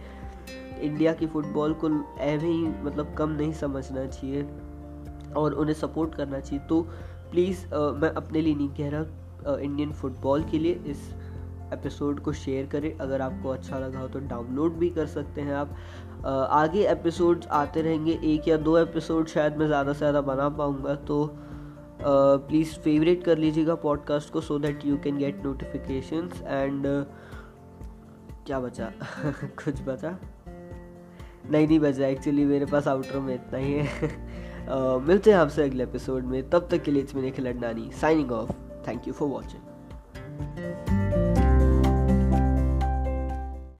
इंडिया 0.82 1.14
की 1.14 1.28
फ़ुटबॉल 1.28 1.74
को 1.76 1.90
ऐसे 2.20 2.46
ही 2.46 2.68
मतलब 2.84 3.14
कम 3.18 3.30
नहीं 3.32 3.54
समझना 3.54 4.06
चाहिए 4.08 4.48
और 5.38 5.54
उन्हें 5.54 5.76
सपोर्ट 5.76 6.16
करना 6.16 6.40
चाहिए। 6.40 6.66
तो 6.68 6.82
प्लीज़ 7.32 7.66
मैं 7.96 8.10
अपने 8.12 8.42
लिए 8.42 8.56
नहीं 8.56 8.70
कह 8.70 8.90
रहा 8.90 9.58
इंडियन 9.58 9.92
फुटबॉल 9.94 10.44
के 10.44 10.60
लिए, 10.60 10.74
इस 10.86 11.14
एपिसोड 11.74 12.20
को 12.20 12.34
शेयर 12.34 12.66
करें। 12.66 12.98
अगर 12.98 13.22
आपको 13.22 13.50
अच्छा 13.50 13.80
लगा 13.80 14.00
हो 14.00 14.08
तो 14.08 14.20
डाउनलोड 14.20 14.74
भी 14.74 14.90
कर 14.90 15.06
सकते 15.06 15.42
हैं 15.42 15.54
आप। 15.56 15.76
आगे 16.52 16.88
एपिसोड्स 16.88 17.48
आते 17.48 17.82
रहेंगे। 17.82 18.20
एक 18.24 18.48
या 18.48 18.58
दो 18.58 18.78
एपिसोड 18.78 19.28
शायद 19.28 19.58
मैं 19.58 19.68
ज़्यादा 19.68 19.94
से 19.94 20.00
ज़्यादा 20.00 20.22
बना 20.22 20.50
पाऊँगा। 20.50 20.96
तो 20.96 21.36
प्लीज़ 22.04 22.76
फेवरेट 22.80 23.24
कर 23.24 23.38
लीजिएगा 23.38 23.76
पॉडकास्ट 23.76 24.34
को 24.34 24.42
so 24.42 24.60
that 24.60 24.86
you 24.86 24.98
can 24.98 25.18
get 25.18 25.44
notifications 25.44 26.42
and 26.42 26.86
क्या 28.46 28.60
बचा? 28.60 28.92
कुछ 29.64 29.82
बचा? 29.82 30.18
नहीं 31.52 31.68
नहीं 31.68 31.80
बचा। 31.80 32.08
एक्चुअली 32.08 32.46
मेरे 32.46 32.66
पास 32.66 32.88
आउटरो 32.88 33.22
में 33.22 33.34
इतना 33.36 33.58
ही 33.58 33.74
है। 33.74 33.86
uh, 34.68 35.08
मिलते 35.08 35.32
हैं 35.32 35.38
आपसे 35.38 35.64
अगले 35.64 35.84
एपिसोड 35.84 36.24
में। 36.24 36.50
तब 36.50 36.68
तक 36.72 36.84
के 36.84 36.92
लिए 36.92 37.04
इट्स 37.04 37.16
मेरे 37.16 37.32
खिलड़नानी 37.32 37.90
signing 37.92 38.32
off 38.32 38.52
thank 38.88 39.08
you 39.08 39.14
for 39.14 39.30
watching 39.30 39.62